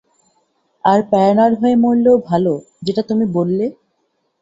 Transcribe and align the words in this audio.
আর 0.85 0.99
paranoid 1.11 1.53
হয়ে 1.61 1.75
মরলেও 1.83 2.17
ভালো 2.29 2.53
যেটা 2.85 3.01
তুমি 3.09 3.25
বললে। 3.37 3.65